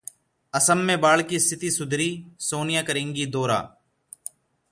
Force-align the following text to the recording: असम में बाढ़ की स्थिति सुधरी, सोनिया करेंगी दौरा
असम 0.53 0.77
में 0.77 1.01
बाढ़ 1.01 1.21
की 1.21 1.39
स्थिति 1.39 1.71
सुधरी, 1.71 2.25
सोनिया 2.39 2.81
करेंगी 2.81 3.25
दौरा 3.25 3.59